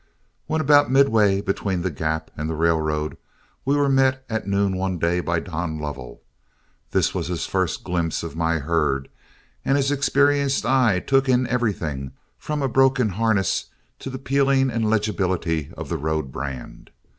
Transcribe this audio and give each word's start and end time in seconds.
When 0.47 0.61
about 0.61 0.89
midway 0.89 1.41
between 1.41 1.83
the 1.83 1.91
Gap 1.91 2.31
and 2.35 2.49
the 2.49 2.55
railroad 2.55 3.17
we 3.65 3.75
were 3.75 3.87
met 3.87 4.25
at 4.31 4.47
noon 4.47 4.75
one 4.75 4.97
day 4.97 5.19
by 5.19 5.39
Don 5.39 5.77
Lovell. 5.77 6.23
This 6.89 7.13
was 7.13 7.27
his 7.27 7.45
first 7.45 7.83
glimpse 7.83 8.23
of 8.23 8.35
my 8.35 8.57
herd, 8.57 9.09
and 9.63 9.77
his 9.77 9.91
experienced 9.91 10.65
eye 10.65 11.01
took 11.01 11.29
in 11.29 11.45
everything 11.45 12.13
from 12.39 12.63
a 12.63 12.67
broken 12.67 13.09
harness 13.09 13.65
to 13.99 14.09
the 14.09 14.17
peeling 14.17 14.71
and 14.71 14.89
legibility 14.89 15.71
of 15.77 15.87
the 15.89 15.99
road 15.99 16.31
brand. 16.31 16.89